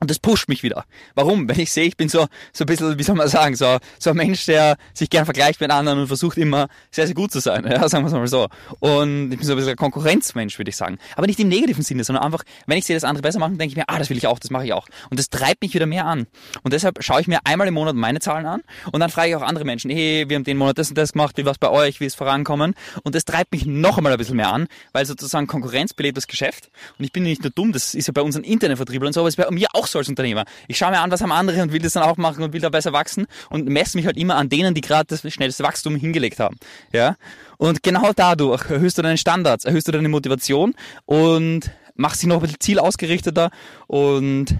Und 0.06 0.10
das 0.10 0.20
pusht 0.20 0.48
mich 0.48 0.62
wieder. 0.62 0.84
Warum? 1.16 1.48
Wenn 1.48 1.58
ich 1.58 1.72
sehe, 1.72 1.82
ich 1.82 1.96
bin 1.96 2.08
so, 2.08 2.28
so 2.52 2.62
ein 2.62 2.66
bisschen, 2.68 2.96
wie 2.96 3.02
soll 3.02 3.16
man 3.16 3.26
sagen, 3.26 3.56
so, 3.56 3.78
so 3.98 4.10
ein 4.10 4.16
Mensch, 4.16 4.46
der 4.46 4.76
sich 4.94 5.10
gern 5.10 5.24
vergleicht 5.24 5.60
mit 5.60 5.72
anderen 5.72 5.98
und 5.98 6.06
versucht 6.06 6.38
immer 6.38 6.68
sehr, 6.92 7.06
sehr 7.06 7.14
gut 7.16 7.32
zu 7.32 7.40
sein. 7.40 7.66
Ja, 7.76 7.88
sagen 7.88 8.04
wir 8.04 8.06
es 8.06 8.12
mal 8.12 8.28
so. 8.28 8.46
Und 8.78 9.32
ich 9.32 9.38
bin 9.38 9.44
so 9.44 9.54
ein 9.54 9.56
bisschen 9.56 9.72
ein 9.72 9.76
Konkurrenzmensch, 9.76 10.56
würde 10.58 10.68
ich 10.68 10.76
sagen. 10.76 10.98
Aber 11.16 11.26
nicht 11.26 11.40
im 11.40 11.48
negativen 11.48 11.82
Sinne, 11.82 12.04
sondern 12.04 12.22
einfach, 12.22 12.44
wenn 12.66 12.78
ich 12.78 12.86
sehe, 12.86 12.94
dass 12.94 13.02
andere 13.02 13.22
besser 13.22 13.40
machen, 13.40 13.58
denke 13.58 13.72
ich 13.72 13.76
mir, 13.76 13.82
ah, 13.88 13.98
das 13.98 14.10
will 14.10 14.16
ich 14.16 14.28
auch, 14.28 14.38
das 14.38 14.50
mache 14.50 14.64
ich 14.64 14.72
auch. 14.72 14.86
Und 15.10 15.18
das 15.18 15.28
treibt 15.28 15.62
mich 15.62 15.74
wieder 15.74 15.86
mehr 15.86 16.06
an. 16.06 16.28
Und 16.62 16.72
deshalb 16.72 17.02
schaue 17.02 17.20
ich 17.20 17.26
mir 17.26 17.40
einmal 17.42 17.66
im 17.66 17.74
Monat 17.74 17.96
meine 17.96 18.20
Zahlen 18.20 18.46
an 18.46 18.62
und 18.92 19.00
dann 19.00 19.10
frage 19.10 19.30
ich 19.30 19.34
auch 19.34 19.42
andere 19.42 19.64
Menschen, 19.64 19.90
hey, 19.90 20.28
wir 20.28 20.36
haben 20.36 20.44
den 20.44 20.56
Monat 20.56 20.78
das 20.78 20.88
und 20.90 20.96
das 20.96 21.14
gemacht, 21.14 21.36
wie 21.36 21.44
war 21.44 21.52
es 21.52 21.58
bei 21.58 21.70
euch, 21.70 21.98
wie 21.98 22.06
ist 22.06 22.14
vorankommen? 22.14 22.74
Und 23.02 23.16
das 23.16 23.24
treibt 23.24 23.50
mich 23.50 23.66
noch 23.66 23.98
einmal 23.98 24.12
ein 24.12 24.18
bisschen 24.18 24.36
mehr 24.36 24.52
an, 24.52 24.68
weil 24.92 25.04
sozusagen 25.04 25.48
Konkurrenz 25.48 25.92
belebt 25.92 26.16
das 26.16 26.28
Geschäft. 26.28 26.70
Und 26.98 27.04
ich 27.04 27.10
bin 27.10 27.24
nicht 27.24 27.42
nur 27.42 27.50
dumm, 27.50 27.72
das 27.72 27.94
ist 27.94 28.06
ja 28.06 28.12
bei 28.12 28.22
unseren 28.22 28.44
Internetvertrieblern 28.44 29.12
so, 29.12 29.20
aber 29.20 29.28
es 29.28 29.36
ist 29.36 29.44
bei 29.44 29.50
mir 29.50 29.66
auch 29.72 29.88
so 29.88 29.95
als 29.98 30.08
Unternehmer. 30.08 30.44
Ich 30.68 30.78
schaue 30.78 30.90
mir 30.90 31.00
an, 31.00 31.10
was 31.10 31.20
haben 31.20 31.32
andere 31.32 31.62
und 31.62 31.72
will 31.72 31.80
das 31.80 31.94
dann 31.94 32.02
auch 32.02 32.16
machen 32.16 32.42
und 32.42 32.52
will 32.52 32.60
da 32.60 32.68
besser 32.68 32.92
wachsen 32.92 33.26
und 33.50 33.68
messe 33.68 33.96
mich 33.96 34.06
halt 34.06 34.16
immer 34.16 34.36
an 34.36 34.48
denen, 34.48 34.74
die 34.74 34.80
gerade 34.80 35.06
das 35.06 35.32
schnellste 35.32 35.64
Wachstum 35.64 35.96
hingelegt 35.96 36.40
haben. 36.40 36.56
Ja? 36.92 37.16
Und 37.58 37.82
genau 37.82 38.12
dadurch 38.14 38.70
erhöhst 38.70 38.98
du 38.98 39.02
deine 39.02 39.18
Standards, 39.18 39.64
erhöhst 39.64 39.88
du 39.88 39.92
deine 39.92 40.08
Motivation 40.08 40.74
und 41.04 41.70
machst 41.94 42.22
dich 42.22 42.28
noch 42.28 42.36
ein 42.36 42.42
bisschen 42.42 42.60
zielausgerichteter 42.60 43.50
und 43.86 44.54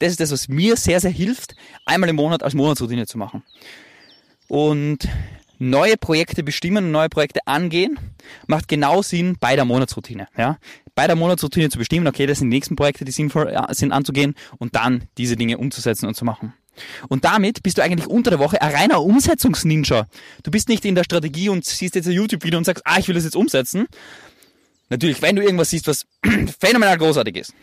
das 0.00 0.12
ist 0.12 0.20
das, 0.20 0.32
was 0.32 0.48
mir 0.48 0.76
sehr, 0.76 1.00
sehr 1.00 1.10
hilft, 1.10 1.54
einmal 1.84 2.08
im 2.08 2.16
Monat 2.16 2.42
als 2.42 2.54
Monatsroutine 2.54 3.06
zu 3.06 3.18
machen. 3.18 3.42
Und 4.48 5.06
neue 5.58 5.96
Projekte 5.96 6.42
bestimmen 6.42 6.90
neue 6.90 7.08
Projekte 7.10 7.40
angehen, 7.44 7.98
macht 8.46 8.66
genau 8.66 9.02
Sinn 9.02 9.36
bei 9.38 9.54
der 9.54 9.66
Monatsroutine. 9.66 10.26
Ja? 10.36 10.58
Bei 11.00 11.06
der 11.06 11.16
Monatsroutine 11.16 11.70
zu 11.70 11.78
bestimmen, 11.78 12.06
okay, 12.06 12.26
das 12.26 12.40
sind 12.40 12.50
die 12.50 12.56
nächsten 12.58 12.76
Projekte, 12.76 13.06
die 13.06 13.10
sinnvoll 13.10 13.56
sind 13.70 13.90
anzugehen 13.90 14.34
und 14.58 14.76
dann 14.76 15.04
diese 15.16 15.34
Dinge 15.34 15.56
umzusetzen 15.56 16.04
und 16.04 16.14
zu 16.14 16.26
machen. 16.26 16.52
Und 17.08 17.24
damit 17.24 17.62
bist 17.62 17.78
du 17.78 17.82
eigentlich 17.82 18.06
unter 18.06 18.28
der 18.28 18.38
Woche 18.38 18.60
ein 18.60 18.70
reiner 18.70 19.02
Umsetzungsninja. 19.02 20.06
Du 20.42 20.50
bist 20.50 20.68
nicht 20.68 20.84
in 20.84 20.94
der 20.94 21.04
Strategie 21.04 21.48
und 21.48 21.64
siehst 21.64 21.94
jetzt 21.94 22.06
ein 22.06 22.12
YouTube-Video 22.12 22.58
und 22.58 22.64
sagst, 22.64 22.82
ah, 22.86 22.98
ich 22.98 23.08
will 23.08 23.14
das 23.14 23.24
jetzt 23.24 23.34
umsetzen. 23.34 23.86
Natürlich, 24.90 25.22
wenn 25.22 25.36
du 25.36 25.42
irgendwas 25.42 25.70
siehst, 25.70 25.86
was 25.86 26.04
phänomenal 26.60 26.98
großartig 26.98 27.34
ist 27.34 27.54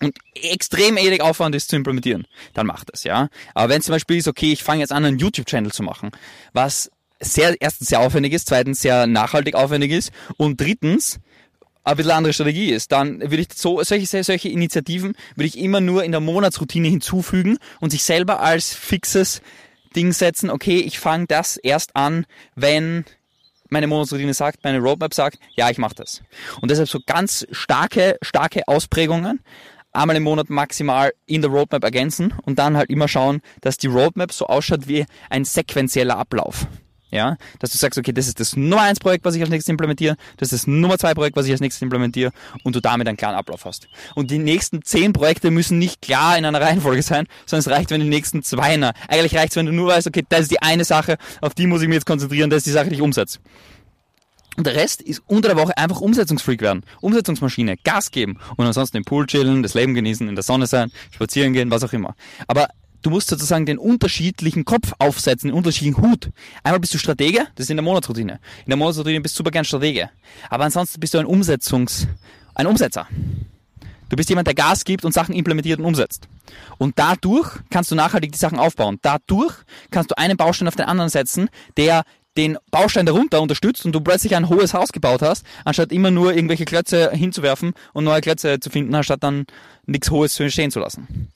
und 0.00 0.16
extrem 0.34 0.96
ewig 0.96 1.22
Aufwand 1.22 1.56
ist 1.56 1.70
zu 1.70 1.74
implementieren, 1.74 2.24
dann 2.54 2.68
mach 2.68 2.84
das, 2.84 3.02
ja. 3.02 3.30
Aber 3.52 3.74
wenn 3.74 3.82
zum 3.82 3.94
Beispiel 3.94 4.18
ist, 4.18 4.28
okay, 4.28 4.52
ich 4.52 4.62
fange 4.62 4.82
jetzt 4.82 4.92
an, 4.92 5.04
einen 5.04 5.18
YouTube-Channel 5.18 5.72
zu 5.72 5.82
machen, 5.82 6.12
was 6.52 6.88
sehr, 7.18 7.60
erstens 7.60 7.88
sehr 7.88 7.98
aufwendig 7.98 8.32
ist, 8.32 8.46
zweitens 8.46 8.80
sehr 8.80 9.08
nachhaltig 9.08 9.56
aufwendig 9.56 9.90
ist 9.90 10.12
und 10.36 10.60
drittens 10.60 11.18
ein 11.84 11.96
bisschen 11.96 12.12
andere 12.12 12.32
Strategie 12.32 12.70
ist, 12.70 12.92
dann 12.92 13.20
würde 13.20 13.38
ich 13.38 13.48
so, 13.54 13.82
solche, 13.82 14.22
solche 14.22 14.48
Initiativen 14.48 15.14
würde 15.34 15.46
ich 15.46 15.58
immer 15.58 15.80
nur 15.80 16.04
in 16.04 16.12
der 16.12 16.20
Monatsroutine 16.20 16.88
hinzufügen 16.88 17.58
und 17.80 17.90
sich 17.90 18.02
selber 18.02 18.40
als 18.40 18.74
fixes 18.74 19.40
Ding 19.96 20.12
setzen, 20.12 20.50
okay, 20.50 20.78
ich 20.78 20.98
fange 20.98 21.26
das 21.26 21.56
erst 21.56 21.96
an, 21.96 22.26
wenn 22.54 23.04
meine 23.70 23.86
Monatsroutine 23.86 24.34
sagt, 24.34 24.62
meine 24.62 24.78
Roadmap 24.78 25.14
sagt, 25.14 25.38
ja, 25.56 25.70
ich 25.70 25.78
mache 25.78 25.94
das. 25.94 26.22
Und 26.60 26.70
deshalb 26.70 26.88
so 26.88 27.00
ganz 27.04 27.46
starke, 27.50 28.16
starke 28.22 28.66
Ausprägungen, 28.68 29.40
einmal 29.92 30.16
im 30.16 30.22
Monat 30.22 30.50
maximal 30.50 31.12
in 31.26 31.42
der 31.42 31.50
Roadmap 31.50 31.82
ergänzen 31.82 32.34
und 32.42 32.58
dann 32.58 32.76
halt 32.76 32.90
immer 32.90 33.08
schauen, 33.08 33.40
dass 33.60 33.76
die 33.76 33.88
Roadmap 33.88 34.32
so 34.32 34.46
ausschaut 34.46 34.86
wie 34.86 35.06
ein 35.28 35.44
sequenzieller 35.44 36.16
Ablauf. 36.16 36.66
Ja, 37.10 37.36
dass 37.58 37.70
du 37.70 37.78
sagst, 37.78 37.98
okay, 37.98 38.12
das 38.12 38.28
ist 38.28 38.38
das 38.38 38.56
Nummer 38.56 38.82
eins 38.82 39.00
Projekt, 39.00 39.24
was 39.24 39.34
ich 39.34 39.40
als 39.40 39.50
nächstes 39.50 39.70
implementiere, 39.70 40.16
das 40.36 40.52
ist 40.52 40.62
das 40.62 40.66
Nummer 40.68 40.96
zwei 40.96 41.12
Projekt, 41.14 41.36
was 41.36 41.46
ich 41.46 41.52
als 41.52 41.60
nächstes 41.60 41.82
implementiere 41.82 42.30
und 42.62 42.76
du 42.76 42.80
damit 42.80 43.08
einen 43.08 43.16
klaren 43.16 43.34
Ablauf 43.34 43.64
hast. 43.64 43.88
Und 44.14 44.30
die 44.30 44.38
nächsten 44.38 44.82
zehn 44.82 45.12
Projekte 45.12 45.50
müssen 45.50 45.78
nicht 45.78 46.02
klar 46.02 46.38
in 46.38 46.44
einer 46.44 46.60
Reihenfolge 46.60 47.02
sein, 47.02 47.26
sondern 47.46 47.60
es 47.60 47.76
reicht, 47.76 47.90
wenn 47.90 48.00
die 48.00 48.08
nächsten 48.08 48.42
zwei, 48.42 48.76
na, 48.76 48.92
eigentlich 49.08 49.36
reicht 49.36 49.50
es, 49.50 49.56
wenn 49.56 49.66
du 49.66 49.72
nur 49.72 49.88
weißt, 49.88 50.06
okay, 50.06 50.24
das 50.28 50.42
ist 50.42 50.50
die 50.52 50.62
eine 50.62 50.84
Sache, 50.84 51.16
auf 51.40 51.54
die 51.54 51.66
muss 51.66 51.82
ich 51.82 51.88
mich 51.88 51.96
jetzt 51.96 52.06
konzentrieren, 52.06 52.48
das 52.48 52.58
ist 52.58 52.66
die 52.66 52.70
Sache, 52.70 52.88
die 52.88 52.94
ich 52.94 53.02
umsetze. 53.02 53.40
Und 54.56 54.66
der 54.66 54.74
Rest 54.74 55.00
ist 55.00 55.22
unter 55.26 55.48
der 55.48 55.56
Woche 55.56 55.76
einfach 55.78 56.00
Umsetzungsfreak 56.00 56.60
werden. 56.60 56.84
Umsetzungsmaschine, 57.00 57.76
Gas 57.78 58.10
geben 58.10 58.38
und 58.56 58.66
ansonsten 58.66 58.98
im 58.98 59.04
Pool 59.04 59.26
chillen, 59.26 59.62
das 59.62 59.74
Leben 59.74 59.94
genießen, 59.94 60.28
in 60.28 60.34
der 60.34 60.44
Sonne 60.44 60.66
sein, 60.66 60.92
spazieren 61.12 61.52
gehen, 61.52 61.70
was 61.70 61.82
auch 61.82 61.92
immer. 61.92 62.14
Aber 62.46 62.68
du 63.02 63.10
musst 63.10 63.28
sozusagen 63.28 63.66
den 63.66 63.78
unterschiedlichen 63.78 64.64
Kopf 64.64 64.92
aufsetzen, 64.98 65.48
den 65.48 65.56
unterschiedlichen 65.56 66.02
Hut. 66.02 66.30
Einmal 66.62 66.80
bist 66.80 66.94
du 66.94 66.98
Stratege, 66.98 67.46
das 67.54 67.64
ist 67.64 67.70
in 67.70 67.76
der 67.76 67.84
Monatsroutine. 67.84 68.40
In 68.64 68.70
der 68.70 68.76
Monatsroutine 68.76 69.20
bist 69.20 69.34
du 69.34 69.38
super 69.38 69.50
gern 69.50 69.64
Stratege. 69.64 70.10
Aber 70.48 70.64
ansonsten 70.64 71.00
bist 71.00 71.14
du 71.14 71.18
ein 71.18 71.26
Umsetzungs, 71.26 72.06
ein 72.54 72.66
Umsetzer. 72.66 73.06
Du 74.08 74.16
bist 74.16 74.28
jemand, 74.28 74.48
der 74.48 74.54
Gas 74.54 74.84
gibt 74.84 75.04
und 75.04 75.14
Sachen 75.14 75.34
implementiert 75.34 75.78
und 75.78 75.84
umsetzt. 75.84 76.28
Und 76.78 76.98
dadurch 76.98 77.48
kannst 77.70 77.92
du 77.92 77.94
nachhaltig 77.94 78.32
die 78.32 78.38
Sachen 78.38 78.58
aufbauen. 78.58 78.98
Dadurch 79.02 79.54
kannst 79.90 80.10
du 80.10 80.18
einen 80.18 80.36
Baustein 80.36 80.66
auf 80.66 80.74
den 80.74 80.86
anderen 80.86 81.10
setzen, 81.10 81.48
der 81.76 82.02
den 82.36 82.58
Baustein 82.70 83.06
darunter 83.06 83.40
unterstützt 83.40 83.84
und 83.84 83.92
du 83.92 84.00
plötzlich 84.00 84.34
ein 84.34 84.48
hohes 84.48 84.74
Haus 84.74 84.92
gebaut 84.92 85.22
hast, 85.22 85.44
anstatt 85.64 85.92
immer 85.92 86.10
nur 86.10 86.34
irgendwelche 86.34 86.64
Klötze 86.64 87.10
hinzuwerfen 87.12 87.72
und 87.92 88.04
neue 88.04 88.20
Klötze 88.20 88.60
zu 88.60 88.70
finden, 88.70 88.94
anstatt 88.94 89.22
dann 89.22 89.46
nichts 89.86 90.10
Hohes 90.10 90.34
stehen 90.34 90.70
zu 90.70 90.80
lassen. 90.80 91.30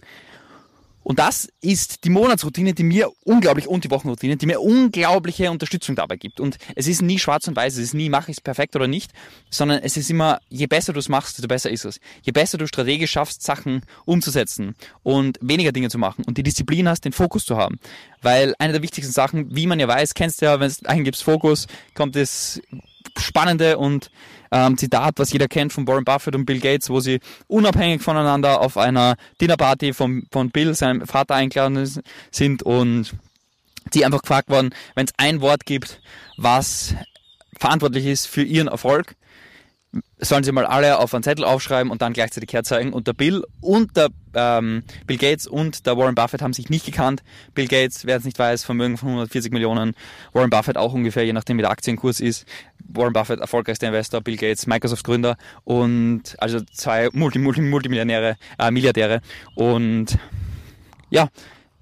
Und 1.04 1.18
das 1.18 1.49
ist 1.61 2.04
die 2.04 2.11
Monatsroutine, 2.11 2.73
die 2.75 2.82
mir 2.82 3.11
unglaublich, 3.25 3.68
und 3.68 3.84
die 3.84 3.90
Wochenroutine, 3.90 4.37
die 4.37 4.46
mir 4.46 4.61
unglaubliche 4.61 5.50
Unterstützung 5.50 5.94
dabei 5.94 6.16
gibt. 6.16 6.40
Und 6.40 6.56
es 6.75 6.88
ist 6.88 7.02
nie 7.02 7.18
schwarz 7.18 7.46
und 7.46 7.54
weiß, 7.54 7.75
es 7.75 7.80
ist 7.80 7.94
nie, 7.94 8.08
mache 8.08 8.30
ich 8.30 8.38
es 8.38 8.40
perfekt 8.40 8.75
oder 8.75 8.88
nicht, 8.88 9.12
sondern 9.50 9.80
es 9.82 9.96
ist 9.96 10.11
immer, 10.11 10.40
je 10.49 10.66
besser 10.66 10.92
du 10.92 10.99
es 10.99 11.08
machst, 11.08 11.37
desto 11.37 11.46
besser 11.46 11.70
ist 11.70 11.84
es. 11.84 12.00
Je 12.23 12.32
besser 12.32 12.58
du 12.58 12.66
strategisch 12.66 13.12
schaffst, 13.12 13.42
Sachen 13.42 13.82
umzusetzen 14.06 14.75
und 15.02 15.38
weniger 15.40 15.73
Dinge 15.73 15.90
zu 15.90 15.99
machen 15.99 16.25
und 16.25 16.38
die 16.38 16.42
Disziplin 16.42 16.88
hast, 16.88 17.04
den 17.04 17.12
Fokus 17.12 17.44
zu 17.44 17.56
haben. 17.56 17.78
Weil 18.23 18.54
eine 18.58 18.73
der 18.73 18.82
wichtigsten 18.82 19.12
Sachen, 19.12 19.54
wie 19.54 19.66
man 19.66 19.78
ja 19.78 19.87
weiß, 19.87 20.14
kennst 20.14 20.40
du 20.40 20.46
ja, 20.46 20.58
wenn 20.58 20.68
es 20.68 20.84
eingibst 20.87 21.23
Fokus, 21.23 21.66
kommt 21.94 22.16
das 22.16 22.61
spannende 23.18 23.78
und 23.78 24.11
ähm, 24.54 24.78
Zitat, 24.78 25.14
was 25.16 25.32
jeder 25.32 25.49
kennt 25.49 25.73
von 25.73 25.87
Warren 25.88 26.04
Buffett 26.04 26.37
und 26.37 26.46
Bill 26.46 26.61
Gates, 26.61 26.88
wo 26.88 27.00
sie 27.00 27.18
unabhängig 27.49 28.02
voneinander 28.02 28.61
auf 28.61 28.78
einer 28.78 29.16
Dinnerparty 29.40 29.92
von, 29.92 30.28
von 30.30 30.50
Bill, 30.50 30.75
seinem 30.75 31.04
Vater, 31.06 31.34
eingeladen 31.34 32.02
sind 32.30 32.62
und 32.62 33.12
die 33.92 34.04
einfach 34.04 34.23
gefragt 34.23 34.49
worden, 34.49 34.73
wenn 34.94 35.06
es 35.06 35.12
ein 35.16 35.40
Wort 35.40 35.66
gibt, 35.66 36.00
was 36.37 36.94
verantwortlich 37.58 38.06
ist 38.06 38.26
für 38.28 38.42
ihren 38.42 38.68
Erfolg, 38.68 39.16
sollen 40.19 40.45
sie 40.45 40.53
mal 40.53 40.67
alle 40.67 40.99
auf 40.99 41.15
einen 41.15 41.23
Zettel 41.23 41.45
aufschreiben 41.45 41.91
und 41.91 42.03
dann 42.03 42.13
gleichzeitig 42.13 42.53
herzeigen. 42.53 42.93
Und 42.93 43.07
der 43.07 43.13
Bill 43.13 43.45
und 43.61 43.97
der 43.97 44.09
ähm, 44.35 44.83
Bill 45.07 45.19
Gates 45.19 45.47
und 45.47 45.87
der 45.87 45.97
Warren 45.97 46.15
Buffett 46.15 46.43
haben 46.43 46.53
sich 46.53 46.71
nicht 46.71 46.87
gekannt. 46.87 47.23
Bill 47.55 47.69
Gates, 47.69 48.07
wer 48.07 48.17
es 48.17 48.25
nicht 48.25 48.39
weiß, 48.39 48.65
Vermögen 48.65 48.97
von 48.97 49.09
140 49.09 49.53
Millionen. 49.53 49.95
Warren 50.33 50.51
Buffett 50.51 50.77
auch 50.77 50.93
ungefähr, 50.93 51.25
je 51.25 51.33
nachdem 51.33 51.59
wie 51.59 51.63
der 51.63 51.71
Aktienkurs 51.71 52.21
ist. 52.21 52.47
Warren 52.87 53.13
Buffett, 53.13 53.41
erfolgreichster 53.41 53.87
Investor, 53.87 54.21
Bill 54.21 54.37
Gates, 54.37 54.67
Microsoft 54.67 55.05
Gründer 55.05 55.37
und 55.65 56.37
also 56.39 56.61
zwei 56.73 57.09
Multi, 57.13 57.39
Multi, 57.39 57.61
Multimillionäre, 57.61 58.37
äh, 58.59 58.71
Milliardäre. 58.71 59.21
Und 59.55 60.19
ja, 61.11 61.29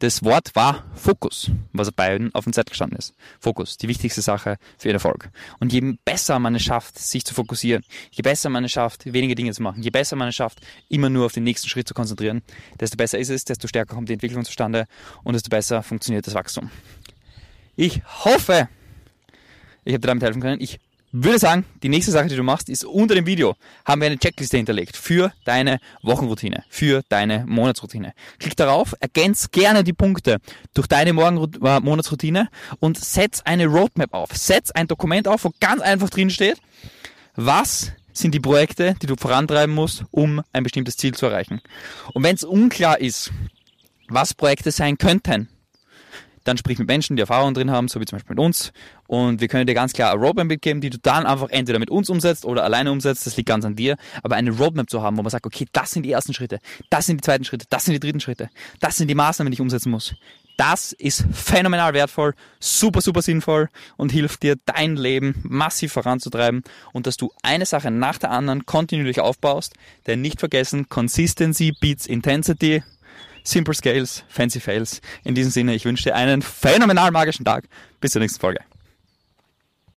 das 0.02 0.25
Wort 0.25 0.56
war 0.56 0.85
Fokus, 0.97 1.52
was 1.73 1.92
bei 1.92 2.09
beiden 2.09 2.35
auf 2.35 2.42
dem 2.42 2.52
Zettel 2.52 2.71
gestanden 2.71 2.99
ist. 2.99 3.14
Fokus, 3.38 3.76
die 3.76 3.87
wichtigste 3.87 4.21
Sache 4.21 4.56
für 4.76 4.88
den 4.88 4.97
Erfolg. 4.97 5.30
Und 5.61 5.73
je 5.73 5.94
besser 6.04 6.40
man 6.40 6.56
es 6.56 6.62
schafft, 6.62 6.99
sich 6.99 7.25
zu 7.25 7.35
fokussieren, 7.35 7.85
je 8.11 8.23
besser 8.23 8.50
man 8.50 8.64
es 8.64 8.73
schafft, 8.73 9.12
wenige 9.12 9.37
Dinge 9.37 9.52
zu 9.52 9.62
machen, 9.62 9.80
je 9.80 9.90
besser 9.90 10.16
man 10.16 10.26
es 10.26 10.35
schafft, 10.35 10.61
immer 10.88 11.09
nur 11.09 11.26
auf 11.26 11.32
den 11.32 11.44
nächsten 11.44 11.68
Schritt 11.68 11.87
zu 11.87 11.94
konzentrieren, 11.94 12.42
desto 12.80 12.97
besser 12.97 13.21
ist 13.21 13.28
es, 13.28 13.44
desto 13.44 13.68
stärker 13.68 13.94
kommt 13.94 14.09
die 14.09 14.14
Entwicklung 14.14 14.44
zustande 14.44 14.87
und 15.23 15.35
desto 15.35 15.50
besser 15.50 15.85
funktioniert 15.85 16.26
das 16.26 16.35
Wachstum. 16.35 16.68
Ich 17.76 18.02
hoffe, 18.25 18.68
ich 19.85 19.92
habe 19.92 20.00
dir 20.00 20.09
damit 20.09 20.25
helfen 20.25 20.42
können. 20.42 20.61
Ich 20.61 20.80
würde 21.12 21.38
sagen, 21.38 21.64
die 21.83 21.90
nächste 21.90 22.11
Sache, 22.11 22.28
die 22.28 22.37
du 22.37 22.42
machst, 22.42 22.69
ist 22.69 22.85
unter 22.85 23.14
dem 23.14 23.26
Video 23.26 23.54
haben 23.85 24.00
wir 24.00 24.07
eine 24.07 24.19
Checkliste 24.19 24.57
hinterlegt 24.57 24.97
für 24.97 25.33
deine 25.45 25.78
Wochenroutine, 26.02 26.64
für 26.71 27.02
deine 27.09 27.45
Monatsroutine. 27.47 28.14
Klick 28.38 28.57
darauf, 28.57 28.95
ergänz 28.99 29.50
gerne 29.50 29.85
die 29.85 29.92
Punkte 29.92 30.38
durch 30.73 30.87
deine 30.87 31.12
Morgen 31.12 31.37
äh, 31.62 31.81
Monatsroutine 31.81 32.49
und 32.81 32.99
setz 32.99 33.42
eine 33.42 33.66
Roadmap 33.66 34.14
auf. 34.14 34.31
Setz 34.35 34.71
ein 34.71 34.88
Dokument 34.88 35.28
auf, 35.28 35.45
wo 35.45 35.52
ganz 35.61 35.83
einfach 35.83 36.09
drin 36.09 36.31
steht, 36.31 36.59
was 37.37 37.92
sind 38.14 38.35
die 38.35 38.40
Projekte, 38.40 38.95
die 39.00 39.07
du 39.07 39.16
vorantreiben 39.16 39.75
musst, 39.75 40.04
um 40.11 40.42
ein 40.52 40.62
bestimmtes 40.62 40.97
Ziel 40.97 41.14
zu 41.14 41.26
erreichen. 41.26 41.61
Und 42.12 42.23
wenn 42.23 42.35
es 42.35 42.45
unklar 42.45 43.00
ist, 43.00 43.31
was 44.09 44.35
Projekte 44.35 44.71
sein 44.71 44.99
könnten, 44.99 45.49
dann 46.44 46.56
sprich 46.56 46.78
mit 46.78 46.88
Menschen, 46.88 47.16
die 47.16 47.20
Erfahrung 47.20 47.54
drin 47.54 47.70
haben, 47.70 47.88
so 47.88 48.00
wie 48.00 48.04
zum 48.04 48.16
Beispiel 48.16 48.34
mit 48.34 48.44
uns. 48.44 48.72
Und 49.06 49.40
wir 49.40 49.49
können 49.49 49.66
dir 49.66 49.75
ganz 49.75 49.92
klar 49.92 50.12
eine 50.12 50.20
Roadmap 50.20 50.46
mitgeben, 50.46 50.80
die 50.80 50.90
du 50.90 50.99
dann 50.99 51.26
einfach 51.26 51.50
entweder 51.50 51.78
mit 51.78 51.90
uns 51.90 52.11
umsetzt 52.11 52.44
oder 52.44 52.64
alleine 52.64 52.90
umsetzt. 52.90 53.26
Das 53.26 53.37
liegt 53.37 53.49
ganz 53.49 53.64
an 53.64 53.76
dir. 53.76 53.96
Aber 54.22 54.37
eine 54.37 54.50
Roadmap 54.50 54.88
zu 54.90 55.02
haben, 55.02 55.16
wo 55.16 55.22
man 55.22 55.30
sagt, 55.30 55.46
okay, 55.46 55.66
das 55.72 55.90
sind 55.90 56.04
die 56.04 56.12
ersten 56.12 56.34
Schritte, 56.34 56.58
das 56.90 57.06
sind 57.06 57.18
die 57.18 57.22
zweiten 57.22 57.44
Schritte, 57.44 57.66
das 57.70 57.84
sind 57.84 57.94
die 57.94 58.00
dritten 58.00 58.20
Schritte, 58.20 58.50
das 58.80 58.96
sind 58.96 59.08
die 59.08 59.14
Maßnahmen, 59.14 59.50
die 59.50 59.54
ich 59.54 59.61
umsetzen 59.61 59.90
muss. 59.90 60.14
Das 60.56 60.92
ist 60.92 61.25
phänomenal 61.32 61.94
wertvoll, 61.94 62.34
super, 62.61 63.00
super 63.00 63.22
sinnvoll 63.22 63.68
und 63.96 64.12
hilft 64.12 64.42
dir, 64.42 64.56
dein 64.66 64.96
Leben 64.96 65.34
massiv 65.42 65.92
voranzutreiben 65.92 66.62
und 66.92 67.06
dass 67.06 67.16
du 67.16 67.32
eine 67.42 67.66
Sache 67.66 67.90
nach 67.90 68.18
der 68.18 68.30
anderen 68.30 68.66
kontinuierlich 68.66 69.20
aufbaust. 69.20 69.75
Denn 70.06 70.20
nicht 70.20 70.40
vergessen, 70.40 70.88
Consistency 70.88 71.72
beats 71.80 72.06
Intensity. 72.06 72.82
Simple 73.44 73.75
Scales, 73.75 74.25
Fancy 74.28 74.61
Fails. 74.61 75.00
In 75.25 75.34
diesem 75.34 75.50
Sinne, 75.50 75.75
ich 75.75 75.84
wünsche 75.84 76.04
dir 76.04 76.14
einen 76.14 76.42
phänomenal 76.42 77.11
magischen 77.11 77.44
Tag. 77.44 77.64
Bis 78.00 78.12
zur 78.12 78.20
nächsten 78.20 78.40
Folge. 78.40 78.61